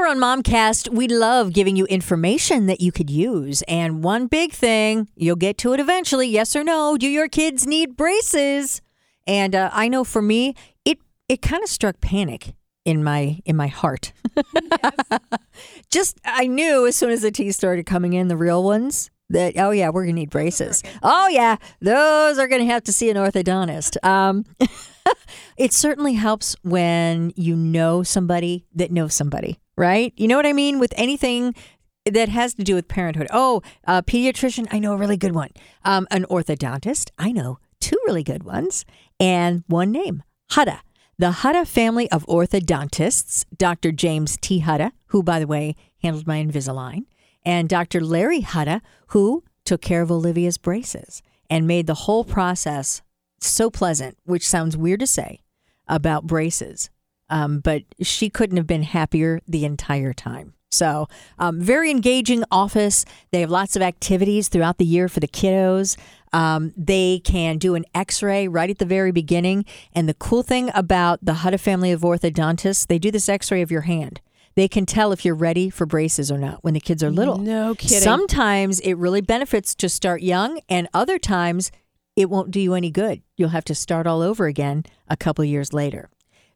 [0.00, 3.60] Here on Momcast, we love giving you information that you could use.
[3.68, 7.66] And one big thing, you'll get to it eventually, yes or no, do your kids
[7.66, 8.80] need braces?
[9.26, 10.54] And uh, I know for me,
[10.86, 12.54] it it kind of struck panic
[12.86, 14.14] in my in my heart.
[15.90, 19.58] Just I knew as soon as the teeth started coming in, the real ones, that
[19.58, 20.82] oh yeah, we're gonna need braces.
[21.02, 24.02] Oh yeah, those are gonna have to see an orthodontist.
[24.02, 24.46] Um,
[25.58, 30.12] it certainly helps when you know somebody that knows somebody, right?
[30.14, 31.54] You know what I mean with anything
[32.04, 33.28] that has to do with parenthood.
[33.32, 35.48] Oh, a pediatrician, I know a really good one.
[35.86, 38.84] Um, an orthodontist, I know two really good ones,
[39.18, 40.80] and one name, Hutta.
[41.18, 43.90] The Hutta family of orthodontists, Dr.
[43.90, 44.60] James T.
[44.60, 47.06] Hutta, who, by the way, handled my Invisalign,
[47.42, 48.02] and Dr.
[48.02, 53.00] Larry Hutta, who took care of Olivia's braces and made the whole process
[53.40, 55.40] so pleasant, which sounds weird to say
[55.88, 56.90] about braces.
[57.30, 60.54] Um, but she couldn't have been happier the entire time.
[60.72, 61.08] So,
[61.38, 63.04] um, very engaging office.
[63.32, 65.96] They have lots of activities throughout the year for the kiddos.
[66.32, 69.64] Um, they can do an x ray right at the very beginning.
[69.92, 73.62] And the cool thing about the Hutta family of orthodontists, they do this x ray
[73.62, 74.20] of your hand.
[74.54, 77.38] They can tell if you're ready for braces or not when the kids are little.
[77.38, 78.00] No kidding.
[78.00, 81.72] Sometimes it really benefits to start young, and other times
[82.16, 83.22] it won't do you any good.
[83.36, 86.10] You'll have to start all over again a couple years later.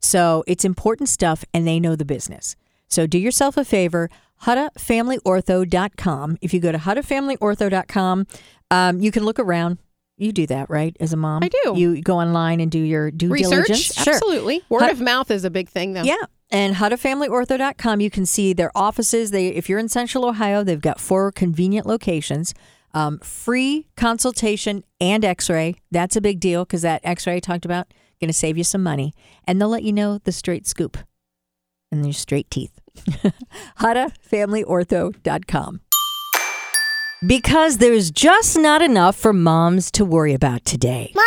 [0.05, 2.57] So it's important stuff, and they know the business.
[2.89, 4.11] So do yourself a favor,
[4.43, 6.39] HuttaFamilyOrtho.com.
[6.41, 8.27] If you go to HuttaFamilyOrtho.com,
[8.71, 9.79] um, you can look around.
[10.17, 10.97] You do that, right?
[11.01, 11.75] As a mom, I do.
[11.77, 13.95] You go online and do your due Research, diligence.
[13.95, 14.15] Sure.
[14.15, 14.63] absolutely.
[14.69, 16.03] Word Hut- of mouth is a big thing, though.
[16.03, 16.23] Yeah.
[16.51, 19.33] And HuttaFamilyOrtho.com, you can see their offices.
[19.33, 22.55] They, if you're in Central Ohio, they've got four convenient locations.
[22.93, 25.77] Um, free consultation and X-ray.
[25.91, 27.89] That's a big deal because that X-ray I talked about
[28.21, 29.13] going to save you some money,
[29.47, 30.99] and they'll let you know the straight scoop
[31.91, 32.79] and your straight teeth.
[33.79, 35.81] HuttaFamilyOrtho.com.
[37.27, 41.11] Because there's just not enough for moms to worry about today.
[41.15, 41.27] Mommy!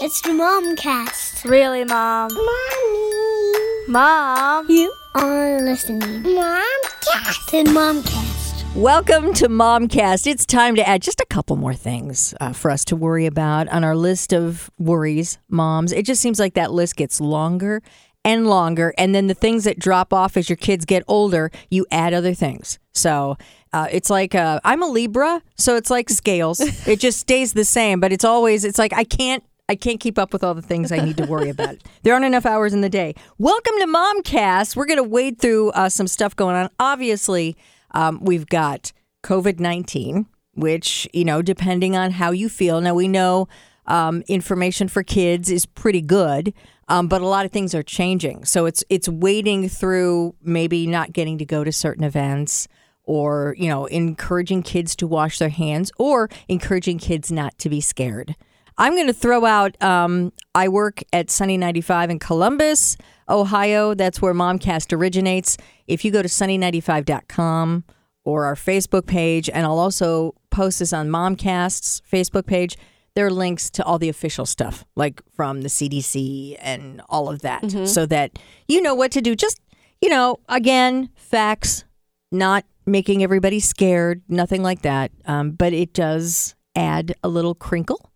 [0.00, 1.44] It's the Momcast.
[1.44, 2.32] Really, Mom?
[2.32, 3.88] Mommy!
[3.88, 4.70] Mom?
[4.70, 6.22] You are listening.
[6.22, 7.50] Momcast.
[7.50, 8.33] The Momcast.
[8.74, 10.26] Welcome to Momcast.
[10.26, 13.68] It's time to add just a couple more things uh, for us to worry about
[13.68, 15.92] on our list of worries, moms.
[15.92, 17.82] It just seems like that list gets longer
[18.24, 18.92] and longer.
[18.98, 22.34] And then the things that drop off as your kids get older, you add other
[22.34, 22.80] things.
[22.92, 23.36] So
[23.72, 26.58] uh, it's like uh, I'm a Libra, so it's like scales.
[26.88, 29.44] it just stays the same, but it's always, it's like I can't.
[29.66, 31.76] I can't keep up with all the things I need to worry about.
[32.02, 33.14] there aren't enough hours in the day.
[33.38, 34.76] Welcome to Momcast.
[34.76, 36.68] We're going to wade through uh, some stuff going on.
[36.78, 37.56] Obviously,
[37.94, 42.80] um, we've got COVID 19, which, you know, depending on how you feel.
[42.80, 43.48] Now, we know
[43.86, 46.52] um, information for kids is pretty good,
[46.88, 48.44] um, but a lot of things are changing.
[48.44, 52.68] So it's, it's wading through maybe not getting to go to certain events
[53.04, 57.80] or, you know, encouraging kids to wash their hands or encouraging kids not to be
[57.80, 58.36] scared.
[58.76, 59.80] I'm going to throw out.
[59.82, 62.96] Um, I work at Sunny 95 in Columbus,
[63.28, 63.94] Ohio.
[63.94, 65.56] That's where Momcast originates.
[65.86, 67.84] If you go to sunny95.com
[68.24, 72.76] or our Facebook page, and I'll also post this on Momcast's Facebook page,
[73.14, 77.42] there are links to all the official stuff, like from the CDC and all of
[77.42, 79.36] that, so that you know what to do.
[79.36, 79.60] Just,
[80.00, 81.84] you know, again, facts,
[82.32, 85.12] not making everybody scared, nothing like that.
[85.26, 88.10] Um, but it does add a little crinkle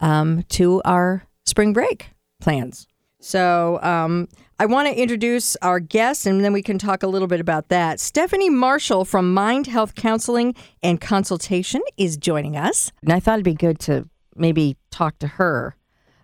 [0.00, 2.10] um, to our spring break
[2.40, 2.86] plans.
[3.20, 4.28] So um,
[4.60, 7.68] I want to introduce our guest, and then we can talk a little bit about
[7.68, 7.98] that.
[7.98, 13.44] Stephanie Marshall from Mind Health Counseling and Consultation is joining us, and I thought it'd
[13.44, 15.76] be good to maybe talk to her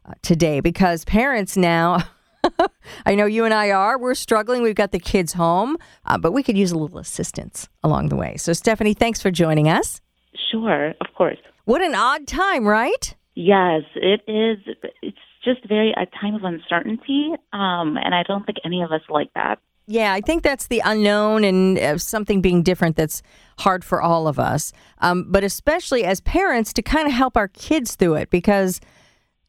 [0.07, 2.05] uh, today because parents now.
[3.07, 3.99] I know you and I are.
[3.99, 4.61] We're struggling.
[4.61, 8.17] We've got the kids home, uh, but we could use a little assistance along the
[8.17, 8.37] way.
[8.37, 10.03] So, Stephanie, thanks for joining us.
[10.51, 11.39] Sure, of course.
[11.65, 13.17] What an odd time, right?
[13.35, 14.59] Yes, it is.
[15.03, 19.03] It's just very a time of uncertainty, um, and I don't think any of us
[19.09, 19.59] like that.
[19.87, 23.23] Yeah, I think that's the unknown and uh, something being different that's
[23.59, 24.73] hard for all of us.
[24.99, 28.81] Um, but especially as parents to kind of help our kids through it because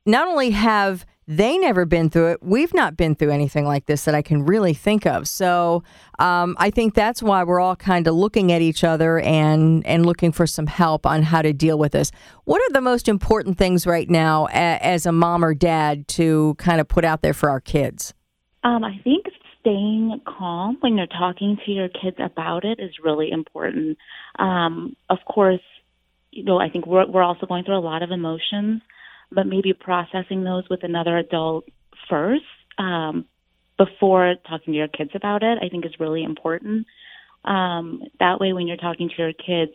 [0.05, 4.05] not only have they never been through it, we've not been through anything like this
[4.05, 5.27] that I can really think of.
[5.27, 5.83] So
[6.19, 10.05] um, I think that's why we're all kind of looking at each other and and
[10.05, 12.11] looking for some help on how to deal with this.
[12.43, 16.55] What are the most important things right now a, as a mom or dad to
[16.57, 18.13] kind of put out there for our kids?
[18.63, 19.25] Um, I think
[19.65, 23.97] staying calm when you're talking to your kids about it is really important.
[24.37, 25.61] Um, of course,
[26.31, 28.81] you know, I think we're we're also going through a lot of emotions,
[29.31, 31.65] but maybe processing those with another adult
[32.09, 32.43] first.
[32.77, 33.25] Um,
[33.77, 36.87] before talking to your kids about it, I think is really important.
[37.43, 39.73] Um, that way, when you're talking to your kids,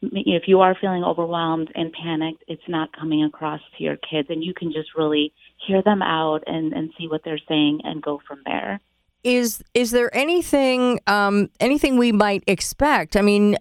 [0.00, 4.42] if you are feeling overwhelmed and panicked, it's not coming across to your kids, and
[4.42, 5.32] you can just really
[5.66, 8.80] hear them out and, and see what they're saying and go from there.
[9.24, 13.16] Is is there anything um, anything we might expect?
[13.16, 13.56] I mean,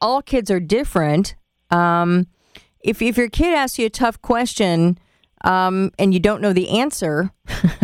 [0.00, 1.34] all kids are different.
[1.70, 2.26] Um,
[2.82, 4.98] if if your kid asks you a tough question
[5.44, 7.30] um, and you don't know the answer,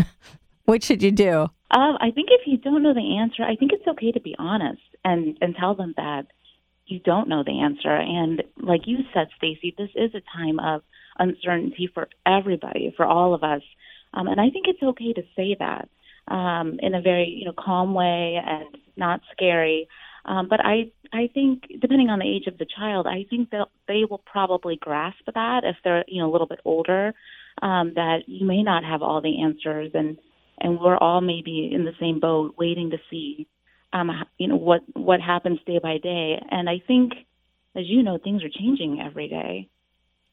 [0.64, 1.48] what should you do?
[1.70, 4.34] Um, I think if you don't know the answer, I think it's okay to be
[4.38, 6.26] honest and and tell them that
[6.87, 7.94] you don't know the answer.
[7.94, 10.82] And like you said, Stacy, this is a time of
[11.19, 13.62] uncertainty for everybody, for all of us.
[14.14, 15.88] Um, and I think it's okay to say that
[16.28, 19.88] um, in a very you know calm way and not scary.
[20.26, 23.69] Um, but I I think depending on the age of the child, I think that
[23.87, 27.14] they will probably grasp that if they're you know a little bit older,
[27.62, 30.19] um, that you may not have all the answers, and
[30.58, 33.46] and we're all maybe in the same boat, waiting to see
[33.93, 36.43] um, you know what what happens day by day.
[36.50, 37.12] And I think,
[37.76, 39.69] as you know, things are changing every day.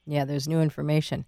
[0.06, 1.26] Yeah, there's new information.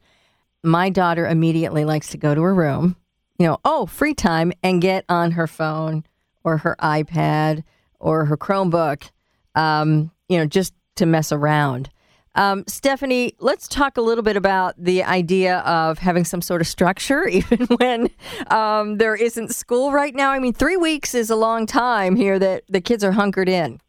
[0.63, 2.95] My daughter immediately likes to go to her room,
[3.37, 6.03] you know, oh, free time, and get on her phone
[6.43, 7.63] or her iPad
[7.99, 9.09] or her Chromebook,
[9.55, 11.89] um, you know, just to mess around.
[12.35, 16.67] Um, Stephanie, let's talk a little bit about the idea of having some sort of
[16.67, 18.09] structure, even when
[18.47, 20.31] um, there isn't school right now.
[20.31, 23.79] I mean, three weeks is a long time here that the kids are hunkered in.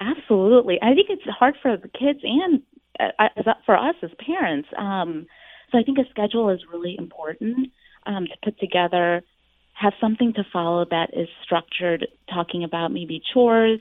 [0.00, 0.78] Absolutely.
[0.82, 2.62] I think it's hard for the kids and
[2.98, 4.68] uh, for us as parents.
[4.76, 5.26] Um,
[5.70, 7.70] so I think a schedule is really important
[8.06, 9.22] um, to put together
[9.72, 13.80] have something to follow that is structured, talking about maybe chores,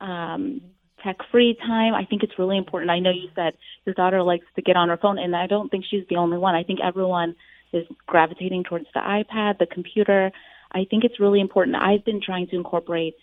[0.00, 0.60] um,
[1.02, 1.94] tech free time.
[1.94, 2.90] I think it's really important.
[2.90, 5.70] I know you said your daughter likes to get on her phone, and I don't
[5.70, 6.54] think she's the only one.
[6.54, 7.34] I think everyone
[7.72, 10.30] is gravitating towards the iPad, the computer.
[10.72, 11.76] I think it's really important.
[11.76, 13.14] I've been trying to incorporate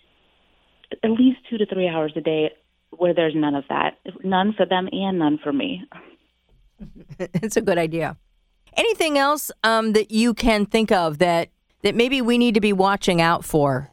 [1.02, 2.50] at least two to three hours a day
[2.90, 5.84] where there's none of that, none for them and none for me.
[7.18, 8.16] it's a good idea.
[8.76, 11.50] Anything else um, that you can think of that
[11.82, 13.90] that maybe we need to be watching out for?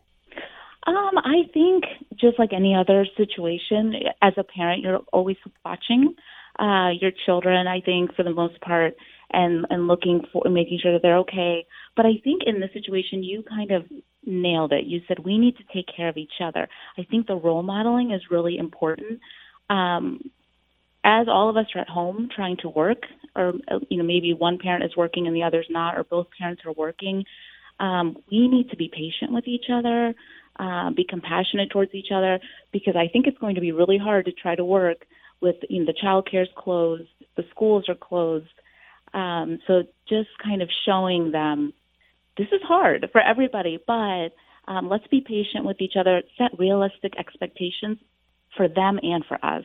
[0.85, 1.83] Um, I think
[2.19, 6.15] just like any other situation, as a parent, you're always watching
[6.59, 7.67] uh, your children.
[7.67, 8.95] I think for the most part,
[9.31, 11.65] and and looking for making sure that they're okay.
[11.95, 13.83] But I think in this situation, you kind of
[14.25, 14.85] nailed it.
[14.85, 16.67] You said we need to take care of each other.
[16.97, 19.19] I think the role modeling is really important.
[19.69, 20.31] Um,
[21.03, 23.03] as all of us are at home trying to work,
[23.35, 23.53] or
[23.89, 26.73] you know maybe one parent is working and the other's not, or both parents are
[26.73, 27.23] working,
[27.79, 30.13] um, we need to be patient with each other,
[30.59, 32.39] uh, be compassionate towards each other,
[32.71, 35.05] because I think it's going to be really hard to try to work
[35.41, 38.47] with you know, the child care's closed, the schools are closed.
[39.13, 41.73] Um, so just kind of showing them
[42.37, 44.29] this is hard for everybody, but
[44.67, 47.97] um, let's be patient with each other, set realistic expectations
[48.55, 49.63] for them and for us.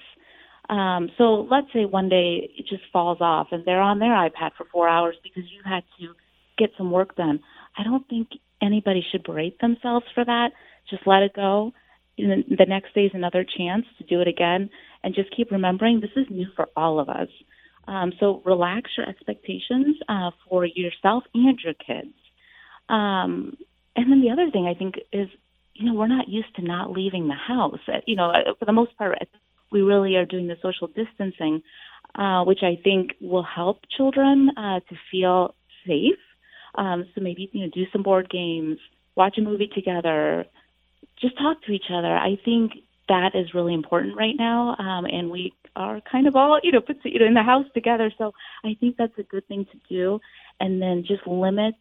[0.69, 4.53] Um, so let's say one day it just falls off and they're on their iPad
[4.57, 6.15] for four hours because you had to
[6.57, 7.41] get some work done.
[7.77, 8.29] I don't think
[8.61, 10.51] anybody should berate themselves for that.
[10.89, 11.73] Just let it go.
[12.19, 14.69] The next day is another chance to do it again,
[15.03, 17.29] and just keep remembering this is new for all of us.
[17.89, 22.15] Um, so relax your expectations uh, for yourself and your kids.
[22.89, 23.57] Um,
[23.97, 25.29] and then the other thing I think is,
[25.75, 27.81] you know, we're not used to not leaving the house.
[27.89, 29.19] Uh, you know, uh, for the most part,
[29.71, 31.63] we really are doing the social distancing,
[32.15, 35.55] uh, which I think will help children uh, to feel
[35.87, 36.19] safe
[36.75, 38.79] um, so maybe you know do some board games,
[39.15, 40.47] watch a movie together,
[41.21, 42.15] just talk to each other.
[42.17, 42.73] I think
[43.09, 46.81] that is really important right now, um, and we are kind of all you know
[46.81, 48.13] put you know in the house together.
[48.17, 48.33] So
[48.65, 50.21] I think that's a good thing to do,
[50.61, 51.75] and then just limit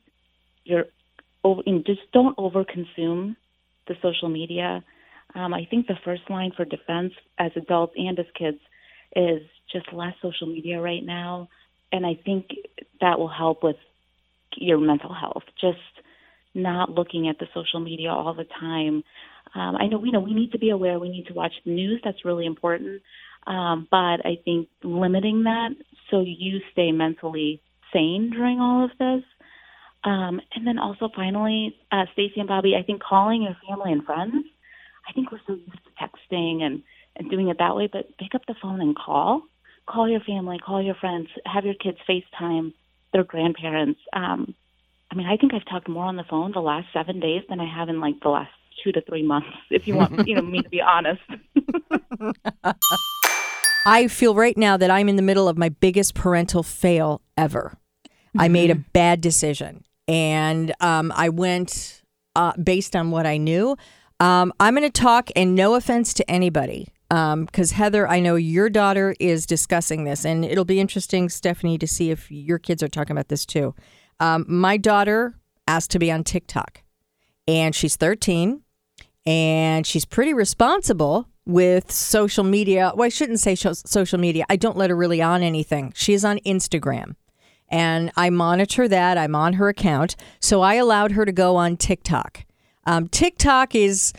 [0.64, 0.86] your
[1.44, 3.36] over, and just don't overconsume
[3.88, 4.84] the social media.
[5.34, 8.60] Um, I think the first line for defense as adults and as kids
[9.16, 11.48] is just less social media right now,
[11.92, 12.50] and I think
[13.00, 13.78] that will help with
[14.58, 15.44] your mental health.
[15.60, 15.78] Just
[16.54, 19.04] not looking at the social media all the time.
[19.56, 21.00] Um, I know we know we need to be aware.
[21.00, 22.02] We need to watch the news.
[22.04, 23.02] That's really important.
[23.48, 25.70] Um, but I think limiting that
[26.10, 27.62] so you stay mentally
[27.94, 29.24] sane during all of this.
[30.04, 34.04] Um, and then also finally, uh, Stacy and Bobby, I think calling your family and
[34.04, 34.46] friends.
[35.08, 36.84] I think we're so used to texting and
[37.18, 39.42] and doing it that way, but pick up the phone and call.
[39.86, 42.72] Call your family, call your friends, have your kids FaceTime
[43.14, 44.00] their grandparents.
[44.14, 44.56] Um,
[45.12, 47.60] I mean, I think I've talked more on the phone the last seven days than
[47.60, 48.52] I have in like the last
[48.84, 49.50] two to three months.
[49.70, 51.22] If you want, you know, me to be honest.
[53.86, 57.78] I feel right now that I'm in the middle of my biggest parental fail ever.
[58.06, 58.42] Mm-hmm.
[58.42, 58.90] I made a mm-hmm.
[58.94, 62.04] bad decision and um, I went
[62.36, 63.78] uh, based on what I knew.
[64.20, 68.70] Um, I'm going to talk, and no offense to anybody, because Heather, I know your
[68.70, 72.88] daughter is discussing this, and it'll be interesting, Stephanie, to see if your kids are
[72.88, 73.76] talking about this too.
[74.22, 75.36] Um, my daughter
[75.68, 76.84] asked to be on TikTok,
[77.50, 78.62] and she's 13,
[79.26, 82.94] and she's pretty responsible with social media.
[82.96, 84.46] Well, I shouldn't say social media.
[84.50, 85.92] I don't let her really on anything.
[85.96, 87.16] She's on Instagram.
[87.68, 89.18] And I monitor that.
[89.18, 90.16] I'm on her account.
[90.40, 92.46] So I allowed her to go on TikTok.
[92.86, 94.14] Um, TikTok is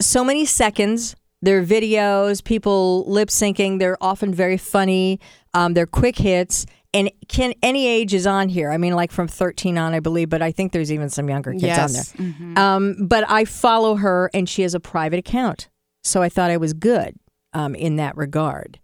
[0.00, 1.16] so many seconds.
[1.42, 3.78] They're videos, people lip syncing.
[3.78, 5.20] They're often very funny.
[5.54, 6.66] Um, they're quick hits.
[6.94, 8.70] And can any age is on here?
[8.70, 11.52] I mean, like from 13 on, I believe, but I think there's even some younger
[11.52, 12.14] kids Yes.
[12.18, 12.64] on there.
[12.64, 15.68] Um, but I follow her, and she has a private account,
[16.04, 17.14] so I thought I was good
[17.52, 18.78] um, in that regard.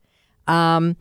[0.46, 0.96] Um,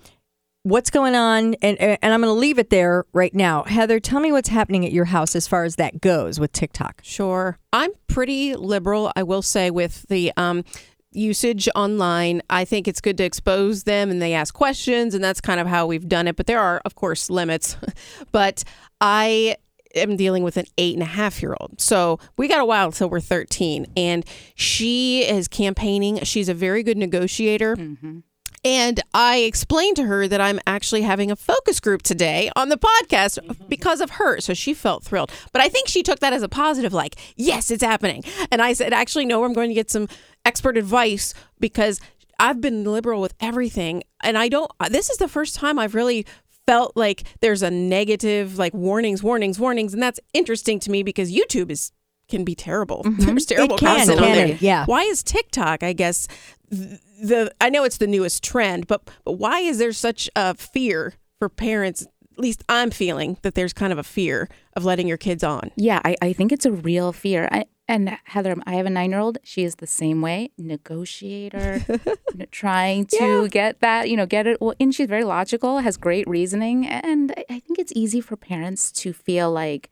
[0.63, 1.55] what's going on?
[1.55, 3.63] And and I'm going to leave it there right now.
[3.63, 7.01] Heather, tell me what's happening at your house as far as that goes with TikTok.
[7.03, 7.57] Sure.
[7.73, 10.63] I'm pretty liberal, I will say, with the um,
[11.11, 12.41] usage online.
[12.49, 15.67] I think it's good to expose them and they ask questions, and that's kind of
[15.67, 16.35] how we've done it.
[16.35, 17.77] But there are, of course, limits.
[18.31, 18.63] but
[18.99, 19.57] I
[19.95, 21.79] am dealing with an eight and a half year old.
[21.79, 23.87] So we got a while until we're 13.
[23.97, 24.25] And
[24.55, 26.23] she is campaigning.
[26.23, 27.75] She's a very good negotiator.
[27.75, 28.19] Mm-hmm.
[28.63, 32.77] And I explained to her that I'm actually having a focus group today on the
[32.77, 33.67] podcast mm-hmm.
[33.67, 34.39] because of her.
[34.39, 35.31] So she felt thrilled.
[35.51, 38.23] But I think she took that as a positive, like, yes, it's happening.
[38.51, 40.07] And I said, actually, no, I'm going to get some
[40.45, 41.99] expert advice because
[42.39, 44.03] I've been liberal with everything.
[44.23, 46.25] And I don't, this is the first time I've really
[46.65, 49.93] felt like there's a negative, like warnings, warnings, warnings.
[49.93, 51.91] And that's interesting to me because YouTube is
[52.31, 53.03] can be terrible.
[53.03, 53.25] Mm-hmm.
[53.25, 54.57] There's terrible can, content on can there.
[54.61, 54.85] Yeah.
[54.85, 56.27] Why is TikTok, I guess,
[56.69, 61.13] the I know it's the newest trend, but but why is there such a fear
[61.39, 62.03] for parents?
[62.03, 65.71] At least I'm feeling that there's kind of a fear of letting your kids on.
[65.75, 67.49] Yeah, I, I think it's a real fear.
[67.51, 69.37] I, and Heather, I have a nine year old.
[69.43, 71.83] She is the same way, negotiator,
[72.51, 73.17] trying to
[73.49, 74.61] get that, you know, get it.
[74.61, 76.87] Well, and she's very logical, has great reasoning.
[76.87, 79.89] And I- I think it's easy for parents to feel like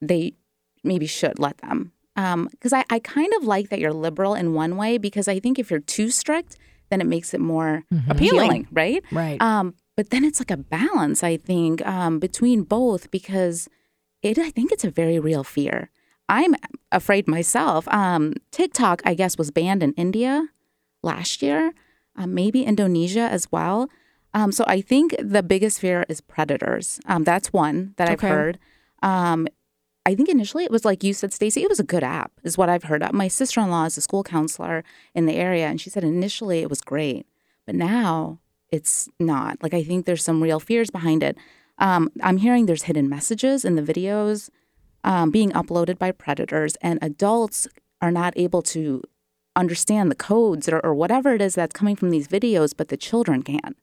[0.00, 0.34] they
[0.84, 1.92] maybe should let them.
[2.50, 5.58] Because I, I kind of like that you're liberal in one way, because I think
[5.58, 6.56] if you're too strict,
[6.90, 9.02] then it makes it more appealing, right?
[9.10, 9.40] Right.
[9.40, 13.68] Um, but then it's like a balance, I think, um, between both because
[14.22, 15.90] it I think it's a very real fear.
[16.32, 16.54] I'm
[16.90, 17.86] afraid myself.
[17.88, 20.48] Um, TikTok, I guess, was banned in India
[21.02, 21.74] last year,
[22.16, 23.90] um, maybe Indonesia as well.
[24.32, 27.00] Um, so I think the biggest fear is predators.
[27.04, 28.28] Um, that's one that I've Okay.
[28.28, 28.58] heard.
[29.02, 29.46] Um,
[30.06, 31.62] I think initially it was like you said, Stacey.
[31.62, 33.04] It was a good app, is what I've heard.
[33.12, 34.84] My sister in law is a school counselor
[35.14, 37.26] in the area, and she said initially it was great,
[37.66, 38.38] but now
[38.70, 39.62] it's not.
[39.62, 41.36] Like I think there's some real fears behind it.
[41.76, 44.48] Um, I'm hearing there's hidden messages in the videos
[45.04, 47.68] um, being uploaded by predators, and adults
[48.00, 49.02] are not able to
[49.54, 52.96] understand the codes or, or whatever it is that's coming from these videos, but the
[52.96, 53.74] children can.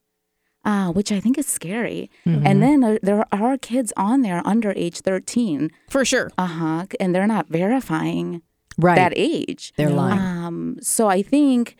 [0.65, 2.11] Uh, which I think is scary.
[2.25, 6.31] And then there, there are kids on there under age 13, For sure.
[6.37, 8.41] uh huh, and they're not verifying
[8.77, 8.95] right.
[8.95, 9.71] that age.
[9.77, 10.19] They're lying.
[10.19, 11.77] Um, so I think,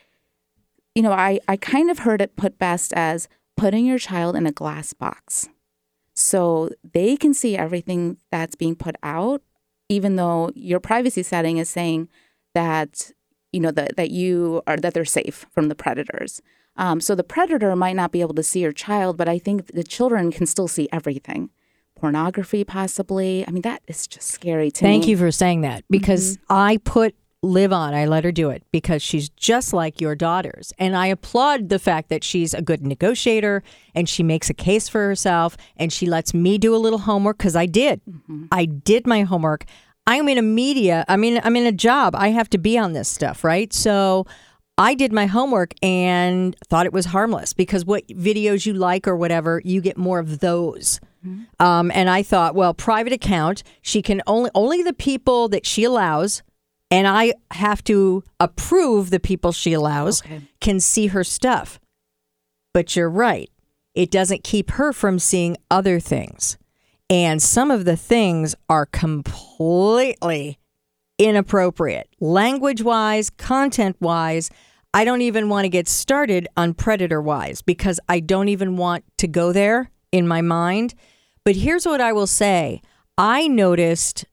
[0.96, 3.28] you know, I, I kind of heard it put best as
[3.58, 5.50] putting your child in a glass box.
[6.20, 9.42] So they can see everything that's being put out,
[9.88, 12.10] even though your privacy setting is saying
[12.54, 13.12] that,
[13.52, 16.42] you know, that, that you are, that they're safe from the predators.
[16.76, 19.68] Um, so the predator might not be able to see your child, but I think
[19.74, 21.50] the children can still see everything.
[21.96, 23.46] Pornography, possibly.
[23.48, 25.12] I mean, that is just scary to Thank me.
[25.12, 26.54] you for saying that because Mm-hmm.
[26.54, 27.94] I put Liv on.
[27.94, 30.74] I let her do it because she's just like your daughters.
[30.78, 33.64] And I applaud the fact that she's a good negotiator
[33.96, 37.38] and she makes a case for herself and she lets me do a little homework
[37.38, 38.02] because I did.
[38.06, 38.46] Mm-hmm.
[38.52, 39.66] I did my homework.
[40.06, 42.16] I'm in a media, I mean, I'm in a job.
[42.16, 43.72] I have to be on this stuff, right?
[43.72, 44.26] So
[44.80, 49.16] I did my homework and thought it was harmless because what videos you like or
[49.16, 51.00] whatever, you get more of those.
[51.60, 55.84] Um, and I thought, well, private account, she can only only the people that she
[55.84, 56.44] allows,
[56.92, 60.42] and I have to approve the people she allows Okay.
[60.60, 61.80] can see her stuff.
[62.74, 63.50] But you're right;
[63.96, 66.58] it doesn't keep her from seeing other things,
[67.10, 70.58] and some of the things are completely
[71.18, 74.50] inappropriate, language wise, content wise.
[74.94, 79.04] I don't even want to get started on predator wise because I don't even want
[79.18, 80.96] to go there in my mind.
[81.44, 82.82] But here's what I will say
[83.18, 84.26] I noticed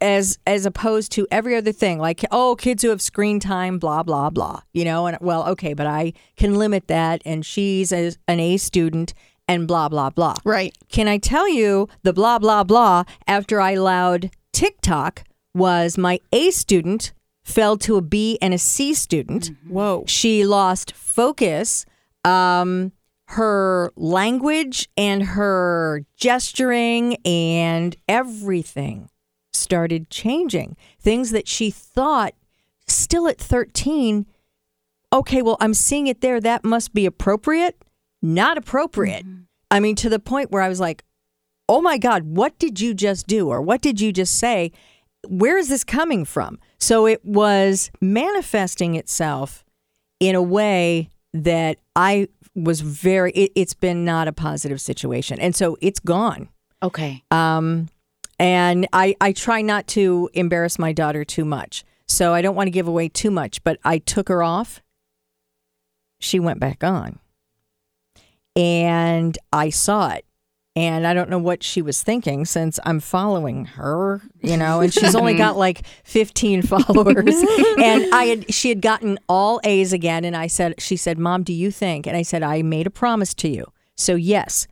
[0.00, 4.02] as as opposed to every other thing like oh kids who have screen time blah
[4.02, 8.12] blah blah you know and well okay but i can limit that and she's a,
[8.26, 9.14] an a student
[9.48, 10.34] and blah, blah, blah.
[10.44, 10.76] Right.
[10.90, 16.50] Can I tell you the blah, blah, blah after I allowed TikTok was my A
[16.50, 19.50] student fell to a B and a C student.
[19.66, 20.04] Whoa.
[20.06, 21.86] She lost focus.
[22.24, 22.92] Um,
[23.32, 29.10] her language and her gesturing and everything
[29.58, 30.76] started changing.
[31.00, 32.34] Things that she thought
[32.86, 34.26] still at 13,
[35.12, 36.40] okay, well, I'm seeing it there.
[36.40, 37.82] That must be appropriate.
[38.22, 39.24] Not appropriate.
[39.70, 41.04] I mean, to the point where I was like,
[41.68, 43.48] oh my God, what did you just do?
[43.48, 44.72] Or what did you just say?
[45.26, 46.58] Where is this coming from?
[46.78, 49.64] So it was manifesting itself
[50.20, 55.38] in a way that I was very, it, it's been not a positive situation.
[55.38, 56.48] And so it's gone.
[56.82, 57.22] Okay.
[57.30, 57.88] Um,
[58.38, 61.84] and I, I try not to embarrass my daughter too much.
[62.06, 64.80] So I don't want to give away too much, but I took her off.
[66.20, 67.18] She went back on.
[68.56, 70.24] And I saw it.
[70.74, 74.94] And I don't know what she was thinking since I'm following her, you know, and
[74.94, 77.34] she's only got like 15 followers.
[77.78, 81.42] and I had she had gotten all A's again and I said she said, "Mom,
[81.42, 84.68] do you think?" And I said, "I made a promise to you." So, yes.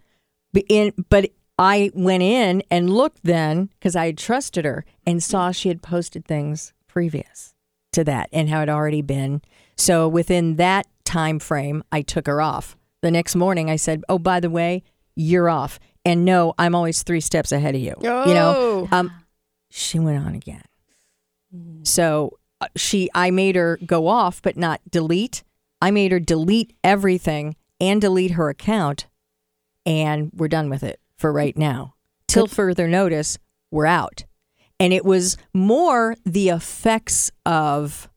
[0.53, 5.23] But in but I went in and looked then because I had trusted her and
[5.23, 7.55] saw she had posted things previous
[7.93, 9.41] to that and how it already been.
[9.77, 12.77] So within that time frame, I took her off.
[13.03, 14.83] The next morning, I said, "Oh, by the way,
[15.15, 17.95] you're off." And no, I'm always three steps ahead of you.
[18.27, 19.13] You know, um,
[19.71, 20.63] she went on again.
[21.85, 25.43] So uh, she, I made her go off, but not delete.
[25.81, 29.07] I made her delete everything and delete her account,
[29.85, 31.63] and we're done with it for right mm-hmm.
[31.63, 31.95] now.
[32.29, 33.39] Till further notice,
[33.71, 34.25] we're out.
[34.79, 38.11] And it was more the effects of,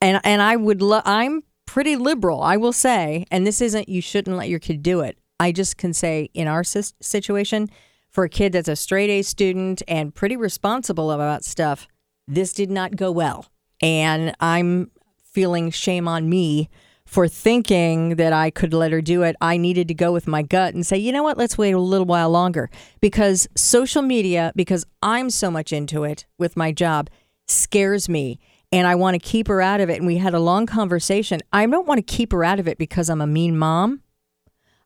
[0.00, 4.00] and and I would, lo- I'm pretty liberal, I will say, and this isn't you
[4.00, 5.18] shouldn't let your kid do it.
[5.38, 7.68] I just can say in our situation,
[8.10, 11.88] for a kid that's a straight A student and pretty responsible about stuff,
[12.28, 13.46] this did not go well.
[13.82, 14.92] And I'm
[15.24, 16.70] feeling shame on me
[17.14, 19.36] for thinking that I could let her do it.
[19.40, 21.78] I needed to go with my gut and say, you know what, let's wait a
[21.78, 22.68] little while longer.
[23.00, 27.08] Because social media, because I'm so much into it with my job,
[27.46, 28.40] scares me.
[28.72, 29.98] And I want to keep her out of it.
[29.98, 31.38] And we had a long conversation.
[31.52, 34.02] I don't want to keep her out of it because I'm a mean mom.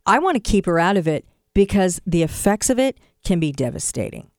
[0.05, 1.25] I want to keep her out of it
[1.55, 4.31] because the effects of it can be devastating.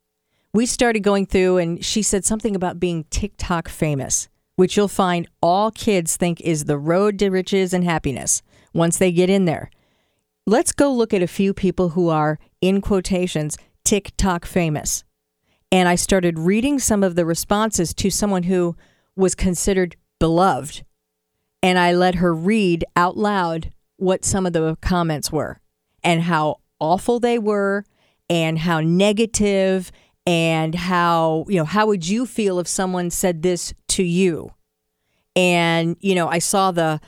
[0.53, 5.25] We started going through, and she said something about being TikTok famous, which you'll find
[5.41, 8.41] all kids think is the road to riches and happiness
[8.73, 9.69] once they get in there.
[10.45, 15.05] Let's go look at a few people who are, in quotations, TikTok famous.
[15.71, 18.75] And I started reading some of the responses to someone who
[19.15, 20.83] was considered beloved.
[21.63, 25.61] And I let her read out loud what some of the comments were
[26.03, 27.85] and how awful they were
[28.29, 29.89] and how negative
[30.29, 34.53] and how, you know, how would you feel if someone said this to you?
[35.35, 37.01] And, you know, I saw the,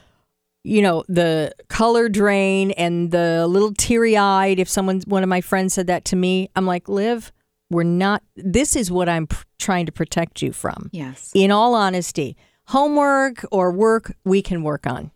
[0.63, 5.39] you know, the color drain and the little teary eyed if someone, one of my
[5.39, 6.49] friends said that to me.
[6.53, 7.31] I'm like, Liv,
[7.69, 10.89] we're not, this is what I'm pr- trying to protect you from.
[10.91, 11.31] Yes.
[11.33, 12.35] In all honesty,
[12.67, 15.11] homework or work, we can work on.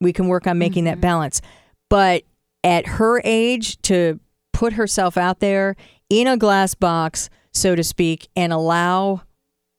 [0.00, 1.02] We can work on making that mm-hmm.
[1.02, 1.42] balance.
[1.90, 2.24] But
[2.64, 4.18] at her age, to
[4.54, 5.76] put herself out there
[6.08, 9.22] in a glass box, so to speak, and allow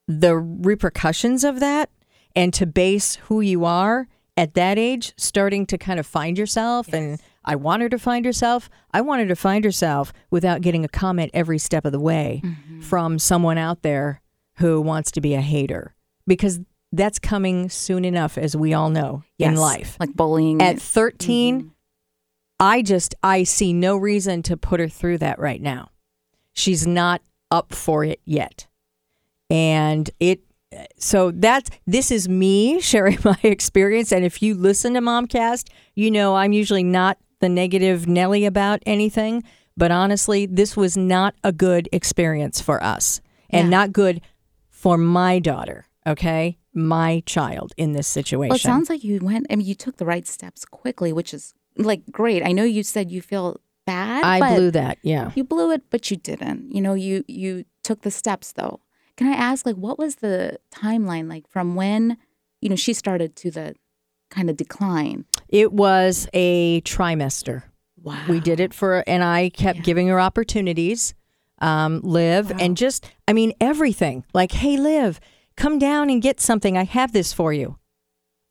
[0.09, 1.91] the repercussions of that
[2.35, 6.91] and to base who you are at that age, starting to kind of find yourself.
[6.91, 8.71] And I want her to find herself.
[8.91, 12.41] I want her to find herself without getting a comment every step of the way
[12.43, 12.81] mm-hmm.
[12.81, 14.21] from someone out there
[14.55, 15.93] who wants to be a hater
[16.25, 16.59] because
[16.91, 19.95] that's coming soon enough, as we all know in life.
[19.99, 20.59] Like bullying.
[20.59, 21.67] At 13, mm-hmm.
[22.59, 25.91] I just I see no reason to put her through that right now.
[26.53, 28.65] She's not up for it yet.
[29.49, 30.41] And it
[30.97, 36.11] so that's this is me sharing my experience and if you listen to Momcast, you
[36.11, 39.43] know I'm usually not the negative Nelly about anything,
[39.77, 43.77] but honestly, this was not a good experience for us and Yeah.
[43.77, 44.21] not good
[44.69, 46.57] for my daughter, okay?
[46.73, 48.49] My child in this situation.
[48.49, 49.47] Well, it sounds like you went.
[49.49, 52.43] I mean, you took the right steps quickly, which is like great.
[52.45, 54.23] I know you said you feel bad.
[54.23, 55.31] I blew that, yeah.
[55.33, 56.75] You blew it, but you didn't.
[56.75, 58.81] You know, you you took the steps though.
[59.19, 62.15] Can I ask, like, what was the timeline like from when,
[62.61, 63.75] you know, she started to the
[64.31, 65.25] kind of decline?
[65.49, 67.63] It was a trimester.
[68.01, 68.23] Wow.
[68.29, 71.15] We did it for, and I kept giving her opportunities,
[71.57, 74.23] um, Liv, and just, I mean, everything.
[74.33, 75.19] Like, hey, Liv,
[75.57, 76.77] come down and get something.
[76.77, 77.77] I have this for you.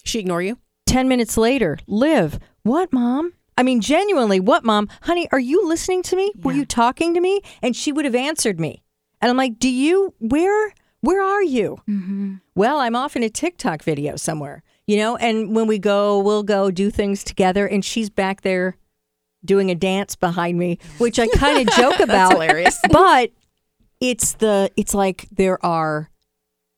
[0.05, 0.59] She ignore you?
[0.85, 3.33] 10 minutes later, Liv, what, mom?
[3.57, 4.91] I mean, genuinely, what, mom?
[5.01, 6.31] Honey, are you listening to me?
[6.43, 7.41] Were you talking to me?
[7.63, 8.83] And she would have answered me.
[9.21, 11.79] And I'm like, do you, where, where are you?
[12.55, 15.17] Well, I'm off in a TikTok video somewhere, you know?
[15.17, 17.67] And when we go, we'll go do things together.
[17.67, 18.77] And she's back there
[19.45, 22.33] doing a dance behind me, which I kind of joke about.
[22.33, 22.79] hilarious.
[22.91, 23.31] But
[24.01, 26.11] it's the, it's like there are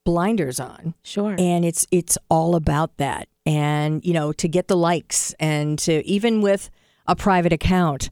[0.07, 1.37] blinders on Sure.
[1.39, 6.05] and it's it's all about that and you know to get the likes and to
[6.07, 6.71] even with
[7.07, 8.09] a private account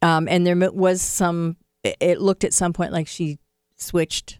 [0.00, 3.38] um and there was some it looked at some point like she
[3.80, 4.38] switched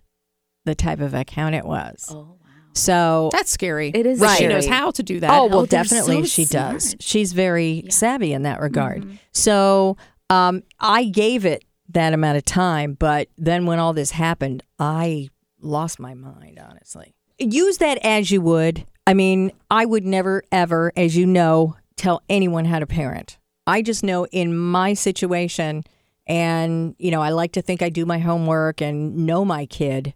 [0.64, 2.46] the type of account it was oh wow.
[2.74, 3.90] so That's scary.
[3.94, 5.30] It is But She knows how to do that.
[5.30, 6.94] Oh well, Oh, definitely so she does.
[7.00, 9.18] She's very savvy in that regard.
[9.32, 9.96] So
[10.28, 15.30] um, I gave it that amount of time, but then when all this happened, I
[15.60, 16.60] lost my mind.
[16.64, 18.86] Honestly, use that as you would.
[19.06, 23.38] I mean, I would never ever, as you know, tell anyone how to parent.
[23.66, 25.82] I just know in my situation,
[26.30, 30.14] and you know, I like to think I do my homework and know my kid.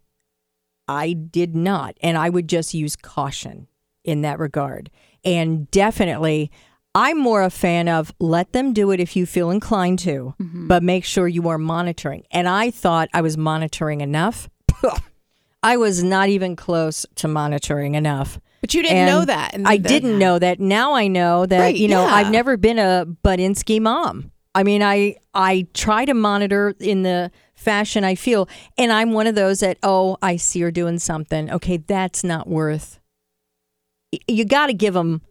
[0.86, 1.96] I did not.
[2.02, 3.66] And I would just use caution
[4.04, 4.90] in that regard.
[5.24, 6.52] And definitely,
[6.94, 10.68] I'm more a fan of let them do it if you feel inclined to, mm-hmm.
[10.68, 12.22] but make sure you are monitoring.
[12.30, 14.48] And I thought I was monitoring enough.
[15.62, 18.38] I was not even close to monitoring enough.
[18.60, 19.56] But you didn't And know that.
[19.64, 20.60] I the- didn't know that.
[20.60, 22.14] Now I know that, Right, you know, yeah.
[22.14, 24.30] I've never been a Budinsky mom.
[24.54, 29.26] I mean, I I try to monitor in the fashion I feel, and I'm one
[29.26, 31.50] of those that oh, I see her doing something.
[31.50, 33.00] Okay, that's not worth.
[34.28, 35.22] You got to give them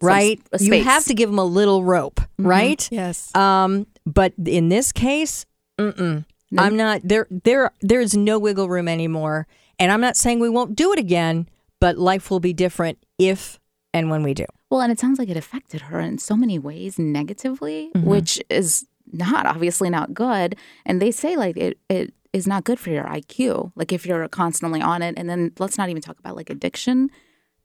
[0.00, 0.40] right.
[0.58, 2.88] You have to give them a little rope, right?
[2.90, 3.34] Yes.
[3.36, 5.46] Um, but in this case,
[5.78, 6.24] mm-mm.
[6.58, 7.26] I'm not there.
[7.30, 9.46] There, there's no wiggle room anymore.
[9.78, 11.48] And I'm not saying we won't do it again,
[11.80, 13.58] but life will be different if
[13.92, 14.46] and when we do.
[14.72, 18.06] Well, and it sounds like it affected her in so many ways negatively, Mm-hmm.
[18.08, 20.56] which is not obviously not good.
[20.86, 23.72] And they say like it it is not good for your IQ.
[23.76, 27.10] Like if you're constantly on it, and then let's not even talk about like addiction.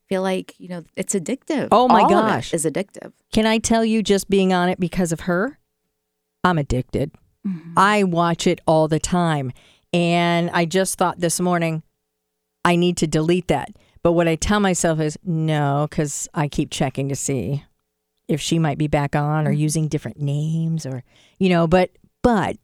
[0.08, 1.68] Feel like you know it's addictive.
[1.72, 2.52] Oh my All gosh.
[2.52, 3.12] is addictive.
[3.32, 5.58] Can I tell you, just being on it because of her,
[6.44, 7.10] I'm addicted.
[7.78, 9.52] I watch it all the time.
[9.94, 11.82] And I just thought this morning,
[12.62, 13.70] I need to delete that.
[14.02, 17.64] But what I tell myself is no, because I keep checking to see
[18.28, 21.02] if she might be back on or using different names or,
[21.38, 21.90] you know, but,
[22.22, 22.56] but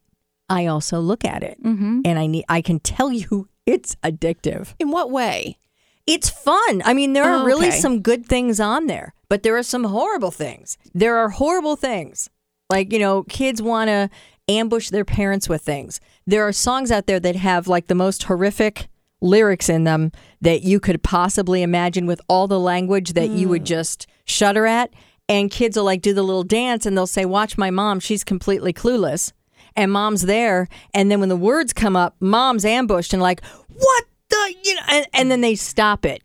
[0.49, 2.01] I also look at it Mm-hmm.
[2.05, 4.75] and I need, I can tell you it's addictive.
[4.79, 5.59] In what way?
[6.07, 6.83] It's fun.
[6.85, 7.79] I mean, there are Oh, really okay.
[7.79, 10.77] some good things on there, but there are some horrible things.
[10.95, 12.29] There are horrible things.
[12.69, 14.11] Like, you know, kids want to
[14.47, 16.01] ambush their parents with things.
[16.27, 18.89] There are songs out there that have like the most horrific
[19.25, 23.65] lyrics in them that you could possibly imagine with all the language that you would
[23.65, 24.93] just shudder at.
[25.29, 27.99] And kids will like do the little dance and they'll say, Watch my mom.
[27.99, 29.33] She's completely clueless.
[29.75, 30.69] And mom's there.
[30.93, 34.83] And then when the words come up, mom's ambushed and like, What the, you know,
[34.91, 36.23] and, and then they stop it.